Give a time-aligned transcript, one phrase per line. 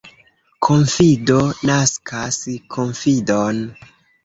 [0.67, 1.35] Konfido
[1.71, 2.41] naskas
[2.79, 3.65] konfidon.